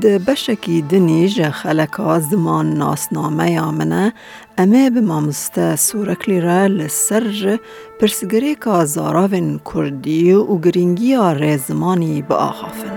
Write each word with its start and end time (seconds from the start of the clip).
د 0.00 0.04
بشکی 0.26 0.80
دنیج 0.90 1.40
خلک 1.54 1.96
زمان 2.30 2.66
ناسنامه 2.78 3.52
یامنه 3.52 4.12
امه 4.58 4.90
به 4.90 5.00
مامسته 5.00 5.76
سورکلی 5.76 6.40
را 6.40 6.66
لسر 6.66 7.58
پرسگری 8.00 8.54
که 8.54 8.84
زاراوین 8.84 9.60
کردی 9.74 10.32
و 10.32 10.58
گرینگی 10.58 11.14
آره 11.14 11.56
زمانی 11.56 12.22
به 12.22 12.34
آخافن. 12.34 12.92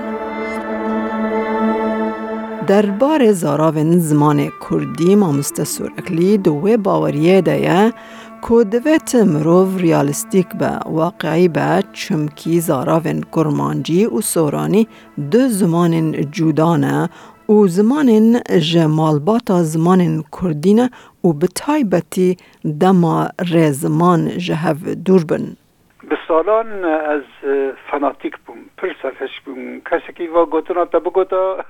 در 2.68 2.86
بار 2.86 3.32
زاراوین 3.32 4.00
زمان 4.00 4.52
کردی 4.70 5.16
مامسته 5.16 5.64
سورکلی 5.64 6.38
دوه 6.38 6.78
باوریه 6.78 7.42
دیه 7.42 7.94
کو 8.48 8.62
دویت 8.64 9.14
مروف 9.26 9.78
ریالستیک 9.82 10.48
به 10.60 10.70
واقعی 11.00 11.48
به 11.48 11.84
چمکی 11.94 12.60
زاراوین 12.62 13.22
کرمانجی 13.36 14.06
و 14.06 14.22
سورانی 14.22 14.88
دو 15.32 15.48
زمان 15.50 16.12
جودانه 16.32 17.10
او 17.48 17.68
زمان 17.68 18.40
جمالباتا 18.72 19.64
زمان 19.64 20.24
کردینه 20.42 20.90
و 21.24 21.34
بتایبتی 21.34 22.38
دما 22.82 23.30
رزمان 23.54 24.38
جهو 24.38 24.96
دور 25.06 25.26
سالان 26.28 26.86
از 26.86 27.22
فناتیک 27.92 28.38
بوم 28.38 28.58
پر 28.78 28.88
سرکش 29.02 29.42
بوم 29.42 29.82
کسی 29.92 30.14
که 30.16 30.30
و 30.30 30.46
گوتنا 30.46 30.86
تا 30.86 31.00
بگوتا 31.00 31.66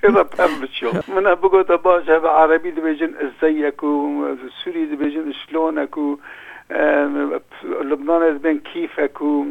پیدا 0.00 0.24
پر 0.24 0.46
بچو 0.62 0.90
من 1.14 1.34
بگوتا 1.34 1.76
باشه 1.76 2.18
به 2.18 2.28
عربی 2.28 2.70
دو 2.70 2.82
بیجن 2.82 3.10
ازیکو 3.44 4.24
سوری 4.64 4.86
دو 4.86 4.96
بیجن 4.96 5.86
کو 5.86 6.16
لبنان 7.90 8.22
از 8.22 8.38
بین 8.42 8.60
کیف 8.60 8.98
اکو 8.98 9.44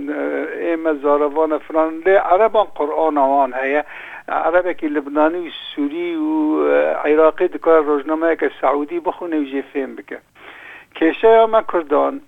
ایم 0.60 1.02
زاروان 1.02 1.58
فران 1.58 1.94
لی 2.06 2.16
عربان 2.16 2.68
قرآن 2.76 3.18
آوان 3.18 3.54
هیا 3.64 3.84
عربکی 4.28 4.88
لبنانی 4.88 5.48
و 5.48 5.52
سوری 5.76 6.16
و 6.16 6.68
عراقی 6.82 7.48
دکار 7.48 7.84
روجنامه 7.84 8.36
که 8.36 8.52
سعودی 8.62 9.00
بخونه 9.00 9.40
و 9.40 9.44
جیفیم 9.44 9.96
بکه 9.96 10.18
کشه 10.96 11.46
ما 11.46 11.62
کردان 11.74 12.22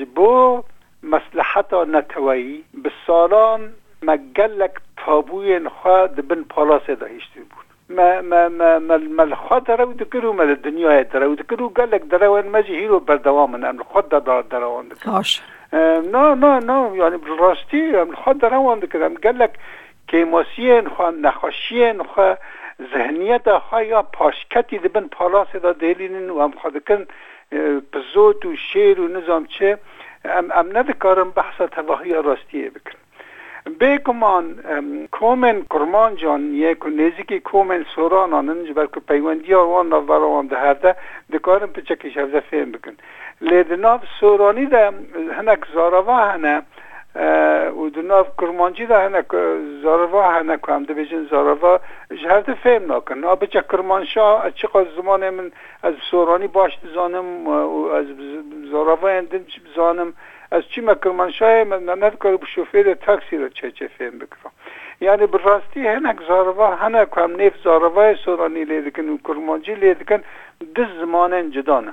جبو 0.00 0.62
مصلحتا 1.02 1.84
نتوایی 1.84 2.64
به 2.82 2.90
سالان 3.06 3.72
ما 4.02 4.16
گلک 4.16 4.70
تابوی 4.96 5.60
خود 5.68 6.28
بن 6.28 6.42
پالاس 6.42 6.86
دا 6.86 7.06
هشتی 7.06 7.40
بود 7.40 7.96
ما 7.98 8.20
ما 8.22 8.48
ما 8.48 8.98
ما 8.98 9.22
الخوا 9.22 9.58
دراو 9.58 9.92
دکرو 9.92 10.32
ما 10.32 10.44
دنیا 10.44 11.02
دراو 11.02 11.34
دکرو 11.34 11.68
گلک 11.68 12.04
دراو 12.08 12.42
مجی 12.48 12.74
هیرو 12.74 13.00
بردوام 13.00 13.56
نم 13.56 13.78
خود 13.82 14.08
دا 14.08 14.18
دراو 14.40 14.82
دکرو 14.82 15.24
نه 16.12 16.34
نه 16.34 16.58
نه 16.60 16.90
یعنی 16.96 17.16
راستی 17.38 18.04
خود 18.14 18.38
دراو 18.38 18.76
دکرم 18.76 19.14
گلک 19.14 19.50
کیماسیین 20.08 20.88
خو 20.88 21.10
نخاشیین 21.10 22.02
خو 22.02 22.32
ذهنیت 22.94 23.58
خو 23.58 23.80
یا 23.82 24.02
پاشکتی 24.02 24.78
دبن 24.78 25.06
پالاس 25.08 25.52
دا 25.56 25.72
دلینن 25.72 26.30
و 26.30 26.42
هم 26.42 26.50
خودکن 26.52 27.06
پزوت 27.92 28.44
و 28.46 28.56
شعر 28.56 29.00
و 29.00 29.08
نظام 29.08 29.46
چه 29.46 29.78
ام, 30.24 30.52
ام 30.52 30.76
نذكرم 30.78 31.30
بحث 31.30 31.60
راستیه 31.60 32.20
راستيه 32.20 32.70
بكن 32.70 32.96
بگمان 33.80 34.44
کومن 35.12 35.62
کرمان 35.70 36.16
جان 36.16 36.54
یک 36.54 36.86
نزیکی 36.86 37.40
کومن 37.40 37.84
سوران 37.94 38.32
آنن 38.34 38.86
که 38.94 39.00
پیوندی 39.00 39.54
آوان 39.54 39.88
نواران 39.88 40.46
ده 40.46 40.56
کارم 40.58 40.92
دکارن 41.32 41.66
پچکی 41.66 42.08
هفته 42.08 42.40
فهم 42.40 42.72
بکن 42.72 42.96
لیدناف 43.40 44.00
سورانی 44.20 44.66
ده 44.66 44.90
هنک 45.36 45.60
زاروه 45.74 46.14
هنه 46.32 46.62
او 47.76 47.90
دناف 47.90 48.26
کرمانجی 48.40 48.86
دا 48.86 48.98
هنک 49.06 49.28
زاروا 49.82 50.30
هنک 50.36 50.60
هم 50.68 50.82
ده 50.84 50.94
بیجن 50.94 51.26
زاروا 51.30 51.78
جهرد 52.22 52.54
فهم 52.54 52.84
ناکن 52.86 53.18
نا 53.18 53.34
بچه 53.34 53.60
کرمانشا 53.70 54.38
از 54.46 54.52
چه 54.56 54.68
قاس 54.68 54.86
زمان 54.96 55.30
من 55.30 55.50
از 55.82 55.94
سورانی 56.10 56.46
باش 56.46 56.78
زانم 56.94 57.46
از 57.98 58.06
زاروا 58.70 59.08
اندن 59.08 59.44
چی 59.44 59.60
بزانم 59.60 60.12
از 60.50 60.62
چی 60.68 60.80
ما 60.80 60.94
کرمانشا 60.94 61.64
من 61.64 61.82
نند 61.84 62.18
کار 62.18 62.36
بشوفیر 62.36 62.94
تاکسی 62.94 63.36
رو 63.36 63.48
چه 63.48 63.70
چه 63.72 63.88
فهم 63.88 64.18
بکرم 64.18 64.52
یعنی 65.00 65.26
براستی 65.26 65.86
هنک 65.86 66.16
زاروا 66.28 66.76
هنک 66.76 67.08
هم 67.16 67.32
نیف 67.40 67.52
زاروا 67.64 68.14
سورانی 68.14 68.64
لیدکن 68.64 69.08
و 69.08 69.18
کرمانجی 69.24 69.74
لیدکن 69.74 70.18
دز 70.76 70.88
زمان 71.00 71.50
جدانه 71.50 71.92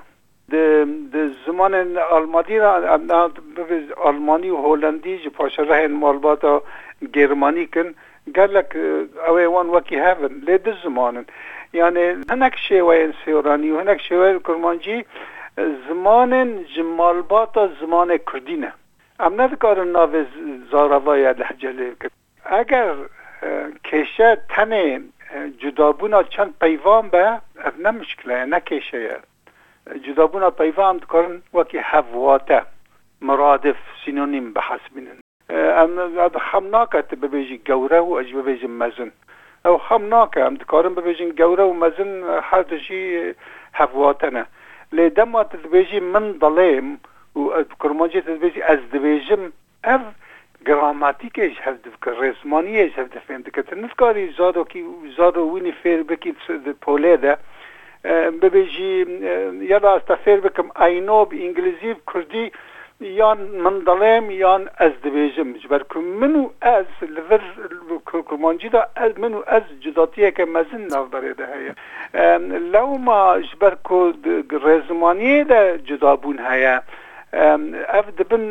د 0.53 1.15
زمان 1.45 1.73
آلمانی 2.17 2.59
را 2.59 2.69
آلمانی 4.09 4.49
و 4.51 4.57
هولندی 4.65 5.15
جی 5.23 5.29
پاشه 5.29 5.63
رهن 5.63 5.91
مالباتا 6.03 6.53
گرمانی 7.15 7.65
کن 7.73 7.87
گلک 8.37 8.69
اوی 9.27 9.45
وان 9.53 9.67
وکی 9.75 9.95
هفن 10.05 10.33
لی 10.47 10.57
ده 10.65 10.73
زمانن 10.83 11.25
یعنی 11.79 12.05
هنک 12.31 12.55
شیوه 12.67 12.95
سیورانی 13.23 13.71
و 13.71 13.79
هنک 13.81 14.01
شیوه 14.07 14.39
کرمانجی 14.47 14.97
زمان 15.87 16.63
جمالباتا 16.75 17.63
زمان 17.81 18.09
کردینه 18.17 18.71
ام 19.19 19.41
ندکارن 19.41 19.87
ناو 19.97 20.13
زاروای 20.71 21.33
لحجه 21.39 21.71
لی 21.77 21.87
کن 22.01 22.09
اگر 22.59 22.93
کشه 23.87 24.29
تن 24.49 24.71
جدابونا 25.61 26.23
چند 26.23 26.53
پیوان 26.61 27.03
به 27.09 27.23
اب 27.67 27.73
نه 27.83 27.91
مشکله 27.91 28.45
نه 28.45 28.59
کشه 28.59 29.19
جدابونا 29.93 30.49
پیوند 30.49 31.01
کردن 31.11 31.41
وکی 31.53 31.77
حواته 31.77 32.61
مرادف 33.21 33.75
سینونیم 34.05 34.53
به 34.53 34.61
حسبینن 34.61 35.17
ام 35.49 35.99
هم 36.39 36.69
ناکت 36.69 37.15
ببیجی 37.15 37.57
گوره 37.57 37.99
و 37.99 38.13
اج 38.13 38.33
ببیجی 38.33 38.67
مزن 38.67 39.11
او 39.65 39.77
هم 39.77 40.07
ناکه 40.07 40.43
ام 40.43 40.55
دکارم 40.55 40.95
ببیجین 40.95 41.29
گوره 41.29 41.63
و 41.63 41.73
مزن 41.73 42.39
هر 42.43 42.61
دجی 42.61 43.33
حواتنه 43.73 44.45
لی 44.91 45.09
دما 45.09 45.43
تدبیجی 45.43 45.99
من 45.99 46.31
دلیم 46.31 46.99
و 47.35 47.39
کرمانجی 47.79 48.21
تدبیجی 48.21 48.61
از 48.61 48.79
دبیجم 48.93 49.51
اف 49.83 50.01
گراماتیکش 50.67 51.61
هفت 51.61 51.81
دفکر 51.87 52.11
رسمانیش 52.11 52.97
هفت 52.99 53.15
دفکر 53.31 53.75
نفکاری 53.75 54.33
زادو 54.37 54.63
کی 54.63 54.83
زادو 55.17 55.51
وینی 55.55 55.71
فیر 55.71 56.03
بکی 56.03 56.31
پوله 56.81 57.17
ده 57.17 57.37
ببێژی 58.41 58.95
یە 59.71 59.77
ڕاستە 59.85 60.15
فێر 60.23 60.39
بکەم 60.45 60.67
ئاینۆ 60.79 61.19
ئینگلیزی 61.43 61.91
کوردی 62.09 62.45
یان 63.21 63.39
من 63.63 63.75
دەڵێم 63.89 64.25
یان 64.43 64.63
ئەس 64.79 64.93
دەبێژم 65.05 65.49
بەرکم 65.71 66.05
من 66.21 66.33
و 66.41 66.43
ئەس 66.65 66.91
لەڤر 67.15 67.41
کومانجیدا 68.29 68.81
ئەس 69.01 69.13
من 69.23 69.33
و 69.37 69.41
ئەس 69.53 69.65
جداتیەکە 69.83 70.45
مەزن 70.55 70.83
ناوبەرێدە 70.93 71.45
هەیە 71.53 71.73
لەوما 72.73 73.23
ji 73.47 73.55
ber 73.61 73.73
ku 73.87 73.97
ڕێزمانیê 74.65 75.39
de 75.51 75.61
جدابوون 75.89 76.39
هەیە. 76.49 76.77
ev 77.99 78.05
dibin 78.19 78.45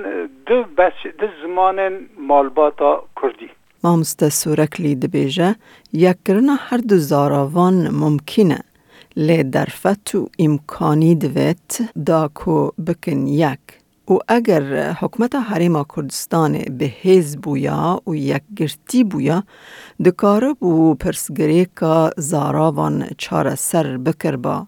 du 0.47 0.59
beş 0.79 0.99
di 1.21 1.27
zimanên 1.43 1.95
malbata 2.31 2.91
Kurdî. 3.19 3.49
Mamoste 3.85 4.29
Sûreklî 4.41 4.93
dibêje, 5.03 5.49
yekkirina 6.05 6.57
her 6.69 6.81
du 6.89 6.97
zaravan 7.11 7.75
mumkin 8.01 8.51
e. 8.51 8.59
لی 9.17 9.43
درفت 9.45 10.15
و 10.15 10.29
امکانی 10.39 11.15
دوید 11.15 11.91
دا 12.07 12.29
کو 12.35 12.73
بکن 12.87 13.27
یک 13.27 13.61
و 14.09 14.15
اگر 14.29 14.93
حکمت 15.01 15.35
حریم 15.35 15.83
کردستان 15.97 16.57
به 16.79 16.85
هیز 16.85 17.41
بویا 17.41 18.01
و 18.07 18.15
یک 18.15 18.43
گرتی 18.57 19.05
بویا 19.05 19.43
دکاره 20.07 20.53
بو 20.61 20.95
پرسگری 20.95 21.65
که 21.81 22.11
زاراوان 22.17 23.05
چار 23.19 23.55
سر 23.55 23.97
بکر 24.07 24.37
با 24.37 24.67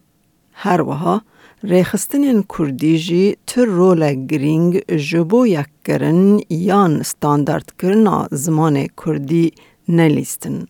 هر 0.53 0.83
وها 0.83 1.23
ریخستنین 1.65 2.45
کردی 2.59 3.37
تر 3.47 3.65
رول 3.65 4.27
گرینگ 4.27 4.81
جبو 4.97 5.47
یک 5.47 5.67
کرن 5.85 6.41
یان 6.51 7.03
ستاندارد 7.03 7.73
کرنا 7.83 8.29
زمان 8.31 8.87
کردی 9.07 9.51
نلیستن 9.89 10.67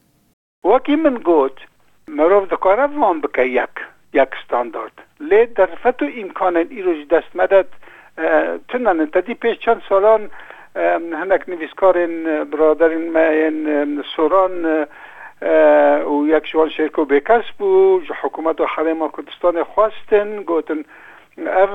وکی 0.64 0.96
من 0.96 1.14
گوت 1.14 1.67
مرۆڤ 2.16 2.44
دەکارە 2.52 2.84
بمان 2.94 3.20
بکە 3.24 3.44
یەک 3.58 3.74
یەک 4.18 4.30
ستاندارد 4.44 4.96
لێ 5.30 5.40
دەرفەت 5.58 5.96
و 6.02 6.04
ئیمکانن 6.16 6.68
ئیرۆژ 6.74 7.00
دەستمەدەت 7.12 7.70
تونەن 8.68 8.98
تدی 9.14 9.34
پێش 9.42 9.56
چەند 9.64 9.80
ساڵان 9.88 10.22
هەنک 11.22 11.42
نویسکارێن 11.52 12.14
برادرین 12.52 13.06
ماەن 13.14 13.56
سۆران 14.14 14.54
و 16.12 16.16
یەک 16.34 16.44
شوان 16.50 16.68
شێرک 16.76 16.98
و 16.98 17.04
بێکەس 17.12 17.46
بوو 17.58 18.00
حکوومەت 18.22 18.56
و 18.60 18.66
حەرێما 18.74 19.08
کوردستانی 19.14 19.62
خواستن 19.62 20.28
گوتن 20.50 20.82
ev 21.64 21.72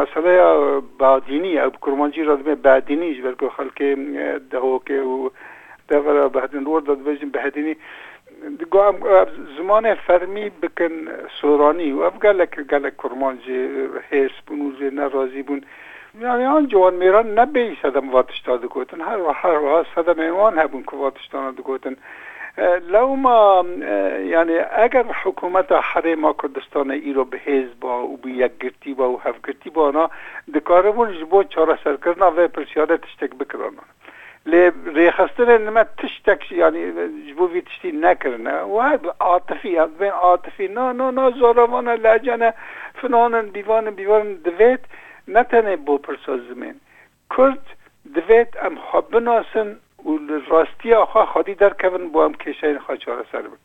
meseleya 0.00 0.48
badînî 1.02 1.52
ev 1.66 1.70
kurmancî 1.84 2.22
radmê 2.30 2.54
badînî 2.68 3.08
ji 3.16 3.22
ber 3.26 3.34
ku 3.40 3.46
xelkê 3.58 3.90
dehokê 4.52 4.98
û 5.12 5.14
devra 5.90 6.26
behdin 6.36 6.64
ror 6.70 6.82
da 6.88 6.92
dibêjin 7.00 7.30
behedînî 7.34 7.74
گام 8.70 8.96
زمان 9.58 9.94
فرمی 9.94 10.50
بکن 10.50 10.90
سورانی 11.40 11.92
و 11.92 12.00
اف 12.00 12.18
گلک 12.18 12.60
گلک 12.70 12.92
کرمان 13.02 13.38
جی 13.38 13.68
حیث 14.10 14.30
بون 14.46 14.60
و 14.60 14.72
جی 14.78 14.90
نرازی 14.96 15.42
بون 15.42 15.62
یعنی 16.20 16.44
آن 16.44 16.66
جوان 16.66 16.94
میران 16.94 17.38
نبی 17.38 17.78
سدم 17.82 18.10
واتشتا 18.10 18.56
دکوتن 18.56 19.00
هر 19.00 19.20
و 19.20 19.30
هر 19.32 19.58
و 19.62 19.84
سدم 19.94 20.20
ایوان 20.20 20.58
هبون 20.58 20.82
که 20.82 20.96
واتشتانا 20.96 21.50
دکوتن 21.50 21.96
لو 22.88 23.16
ما 23.16 23.64
یعنی 24.26 24.58
اگر 24.78 25.04
حکومت 25.24 25.72
حرم 25.72 26.32
کردستان 26.32 26.90
ایرو 26.90 27.24
به 27.24 27.38
حزب 27.38 27.80
با 27.80 28.02
و 28.06 28.16
به 28.16 28.30
یک 28.30 28.52
گرتی 28.60 28.94
با 28.94 29.10
و 29.10 29.20
هفت 29.20 29.46
گرتی 29.46 29.70
با 29.70 29.86
آنها 29.88 30.10
دکاره 30.54 30.90
بون 30.90 31.12
جبو 31.12 31.42
چاره 31.44 31.78
سر 31.84 31.96
کردن 32.04 32.22
و 32.26 32.48
پرسیاره 32.48 32.96
تشتک 32.96 33.30
بکرانه 33.30 33.76
لێ 34.50 34.62
ڕێخستنە 34.96 35.56
نمە 35.66 35.82
تشتێک 35.98 36.42
ینی 36.62 36.84
بووی 37.38 37.62
تشتی 37.68 37.90
نەکردە 38.06 38.54
و 38.74 38.76
عاتفی 39.28 39.72
از 39.84 39.90
بین 40.00 40.14
عاتفی 40.26 40.66
نا 40.76 40.86
نا 40.98 41.08
نا 41.18 41.26
زۆرەوانە 41.40 41.94
لەجانە 42.06 42.50
فنانن 42.98 43.46
دیوانن 43.56 43.94
بیوارن 43.98 44.32
دوێت 44.46 44.84
نەتەنێ 45.34 45.74
بۆ 45.86 45.94
پرسۆ 46.04 46.34
زمین 46.48 46.76
کورد 47.34 47.64
دوێت 48.16 48.50
ئەم 48.62 48.74
خۆ 48.86 48.98
بناسن 49.12 49.68
و 50.06 50.10
ڕاستیە 50.50 50.98
خوا 51.10 51.24
خودی 51.32 51.58
دەرکەون 51.62 52.04
بۆ 52.12 52.18
ئەم 52.24 52.34
کێشەین 52.42 52.78
خاچارە 52.86 53.24
سەر 53.32 53.44
بن 53.50 53.60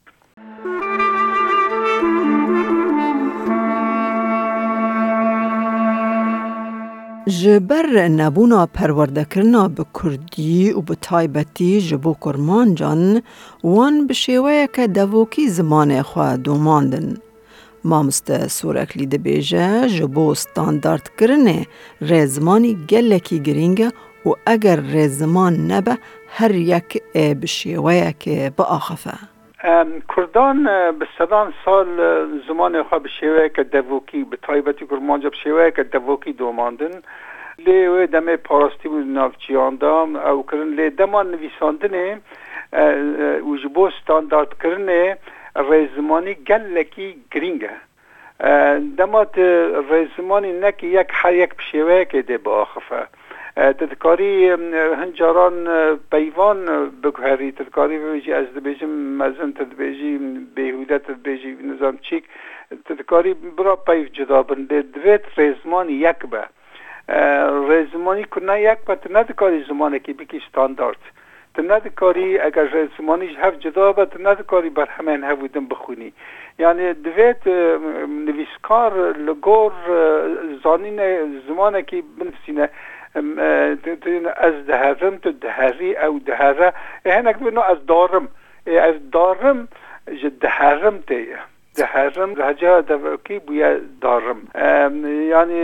جبر 7.28 8.08
نبونا 8.08 8.66
پروردکرنا 8.66 9.68
به 9.68 9.86
کردی 10.04 10.72
و 10.72 10.82
به 10.82 10.96
تایبتی 10.96 11.82
جبو 11.82 12.16
کرمان 12.26 12.76
جان 12.76 13.22
وان 13.64 14.08
به 14.08 14.14
شیوه 14.14 14.66
که 14.74 14.88
دوکی 14.88 15.50
زمان 15.50 16.02
خواه 16.02 16.38
دوماندن. 16.38 17.18
مامست 17.84 18.48
سورکلی 18.48 19.04
سرکلی 19.06 19.18
بیجه 19.18 19.88
جبو 19.90 20.34
ستاندارد 20.36 21.10
کرنه 21.20 21.66
رزمانی 22.02 22.78
گلکی 22.90 23.40
گرینگه 23.40 23.88
و 24.26 24.30
اگر 24.46 24.76
رزمان 24.80 25.72
نبه 25.72 25.98
هر 26.30 26.56
یک 26.56 27.04
به 27.14 27.48
شیوه 27.48 28.12
که 28.20 28.54
با 28.58 28.64
آخفه. 28.64 29.14
کوردان 30.08 30.58
بە 31.00 31.06
سەدان 31.18 31.50
سال 31.66 31.90
زمانێخوا 32.48 32.98
بە 33.06 33.10
شێوەیەکە 33.20 33.64
دەڤۆکی 33.74 34.22
بە 34.32 34.36
تایبەتی 34.48 34.86
گورمانجە 34.92 35.30
بە 35.34 35.40
شێوەیەکە 35.44 35.84
دەڤۆکی 35.94 36.34
دۆماندن 36.42 36.96
لێ 37.66 37.80
وێ 37.94 38.04
دەمێ 38.16 38.36
پاراستی 38.48 38.88
بوو 38.92 39.08
ناوچیاندا 39.18 39.94
ئەوکردن 40.30 40.72
لێ 40.78 40.88
دەمان 41.00 41.26
نویساندنێ 41.36 42.08
و 43.50 43.52
ji 43.62 43.68
بۆ 43.76 43.86
standardkirinê 44.00 45.04
rêzimanî 45.70 46.34
gelekî 46.50 47.10
giring 47.32 47.64
e 47.64 47.74
eh, 48.50 48.78
dema 49.00 49.24
tu 49.34 49.42
rêzimanî 49.92 50.52
nekî 50.64 50.86
yek 50.98 51.10
her 51.20 51.34
yek 51.44 51.52
bi 51.60 51.64
şêweyekê 51.70 52.22
dê 52.30 52.38
biaxife 52.46 53.02
ددکاری 53.58 54.32
هەنجاران 55.02 55.56
پەیوان 56.14 56.60
بکوهری 57.04 57.50
تدکاری 57.60 57.98
بێژی 58.06 58.36
ئەس 58.38 58.48
دەبێژم 58.58 58.94
مەزن 59.22 59.52
تدبێژی 59.60 60.14
بێهودە 60.56 60.98
تدبێژی 61.08 61.52
نظام 61.72 61.96
چیک 62.08 62.24
تدکاری 62.88 63.34
برا 63.58 63.76
پەیف 63.88 64.08
جدا 64.18 64.40
بن 64.50 64.62
دوێت 64.94 65.24
ڕێزمانی 65.38 65.96
یەک 66.08 66.22
بە 66.32 66.44
ڕێزمانی 67.70 68.26
کونا 68.34 68.56
یەک 68.70 68.80
بە 68.88 68.94
نەدکاری 69.16 69.66
زمانێکی 69.70 70.14
بکی 70.20 70.40
ستاندارد. 70.50 71.02
تو 71.58 71.64
ندکاری 71.64 72.40
اگر 72.40 72.88
زمانیش 72.98 73.36
هف 73.38 73.54
جدا 73.60 73.92
به 73.94 74.06
تو 74.06 74.20
ندکاری 74.22 74.70
بر 74.70 74.86
همین 74.86 75.24
هفودن 75.24 75.66
بخونی 75.68 76.14
یعنی 76.60 76.94
دویت 76.94 77.48
نویسکار 78.10 79.18
لگور 79.18 79.72
زانین 80.64 81.00
زمانه 81.48 81.82
که 81.84 82.04
بنفسینه 82.20 82.70
از 84.38 84.54
دهرم 84.68 85.18
تو 85.18 85.32
دهری 85.32 85.96
او 85.98 86.20
دهره 86.20 86.74
هنک 87.06 87.38
بینو 87.40 87.62
از 87.62 87.86
دارم 87.88 88.28
از 88.68 88.96
دارم 89.12 89.68
جد 90.24 90.38
دهرم 90.42 90.98
تیه 91.08 91.38
دحرم 91.78 92.34
رجاء 92.38 92.80
دفعكي 92.82 93.38
بويا 93.40 93.82
دارم 94.02 94.40
يعني 95.34 95.60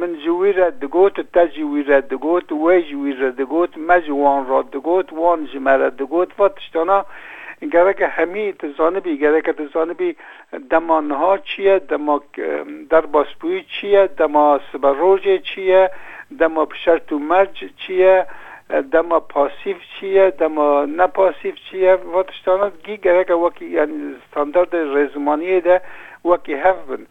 من 0.00 0.18
جويرة 0.24 0.68
دقوت 0.68 1.20
تجويرة 1.20 1.98
دقوت 1.98 2.52
وجويرة 2.52 3.28
دقوت 3.30 3.78
مجوان 3.78 4.46
را 4.48 4.62
دقوت 4.62 5.12
وان 5.12 5.44
جمرة 5.46 5.88
دقوت 5.88 6.30
فتشتانا 6.38 7.04
گرک 7.74 8.00
همی 8.16 8.52
تزانبی 8.52 9.16
گرک 9.18 9.50
تزانبی 9.50 10.16
دما 10.70 11.00
نها 11.00 11.38
چیه 11.38 11.78
دما 11.78 12.22
در 12.90 13.00
باسپوی 13.06 13.62
چیه 13.62 14.06
دما 14.18 14.60
سبروج 14.72 15.40
چیه 15.42 15.90
دما 16.38 16.64
پشرت 16.64 17.12
و 17.12 17.18
مرج 17.18 17.64
چیه 17.76 18.26
دما 18.80 19.20
پاسیو 19.20 19.76
چیه 20.00 20.30
دما 20.30 20.84
نه 20.84 21.06
پاسیو 21.06 21.52
چیه 21.70 21.94
واتشتانات 21.94 22.72
گی 22.84 22.96
گرگه 22.96 23.34
وکی 23.34 23.66
یعنی 23.66 24.14
ستاندارد 24.30 24.76
رزمانیه 24.76 25.60
ده 25.60 25.80
وکی 26.24 26.54
هف 26.54 26.76
بن 26.88 27.06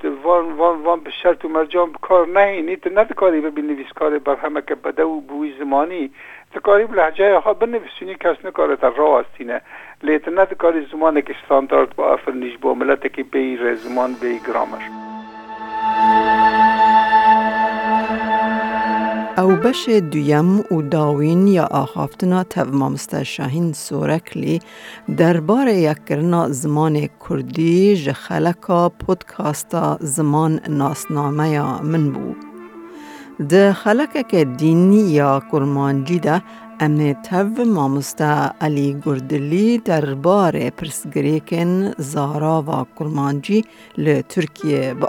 که 0.00 0.08
وان 0.22 0.52
وان 0.52 0.82
وان 0.82 1.00
به 1.00 1.10
شرط 1.10 1.44
و 1.44 1.48
مرجان 1.48 1.92
کار 2.00 2.28
نهینی 2.28 2.76
تو 2.76 2.90
نه 2.90 3.04
کاری 3.04 3.40
به 3.40 3.50
بنویسکار 3.50 4.18
برهمه 4.18 4.62
که 4.66 4.74
بده 4.74 5.04
و 5.04 5.20
بوی 5.20 5.54
زمانی 5.58 6.10
تو 6.54 6.60
کاری 6.60 6.84
به 6.84 6.96
لحجه 6.96 7.38
ها 7.38 7.54
بنویسونی 7.54 8.14
کس 8.14 8.36
نکاره 8.44 8.76
در 8.76 8.90
راه 8.90 9.20
هستینه 9.24 9.60
لیت 10.02 10.28
نه 10.28 10.46
کاری 10.46 10.86
زمانه 10.92 11.22
که 11.22 11.34
ستاندارد 11.44 11.94
با 11.96 12.12
افرنیش 12.12 12.58
با 12.58 12.74
ملت 12.74 13.12
که 13.12 13.22
بی 13.22 13.56
رزمان 13.56 14.12
بی 14.12 14.40
گرامر 14.48 14.99
او 19.40 19.50
بش 19.56 19.88
دویم 19.88 20.50
او 20.70 20.82
داوین 20.82 21.46
یا 21.48 21.64
آخافتنا 21.64 22.42
تو 22.44 22.64
مامسته 22.64 23.24
شاهین 23.24 23.72
سورکلی 23.72 24.60
در 25.16 25.40
بار 25.40 25.68
یک 25.68 26.04
کرنا 26.08 26.48
زمان 26.48 27.08
کردی 27.28 27.96
جخلکا 28.04 28.88
پودکاستا 28.88 29.98
زمان 30.00 30.60
ناسنامه 30.68 31.50
یا 31.50 31.78
من 31.82 32.10
بو 32.12 32.34
ده 33.48 33.72
خلک 33.72 34.28
که 34.28 34.44
دینی 34.44 35.02
یا 35.10 35.42
کلمانجی 35.50 36.18
ده 36.18 36.42
امنی 36.80 37.14
تو 37.14 37.64
مامسته 37.66 38.24
علی 38.60 38.96
گردلی 39.06 39.78
در 39.78 40.14
بار 40.14 40.70
پرسگریکن 40.70 41.92
زارا 41.98 42.62
و 42.68 42.98
کرمانجی 42.98 43.64
لی 43.98 44.22
ترکیه 44.22 44.94
با 44.94 45.08